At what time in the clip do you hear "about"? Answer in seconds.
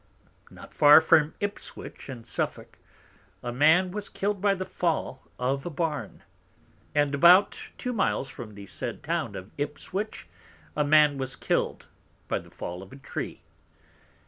7.13-7.59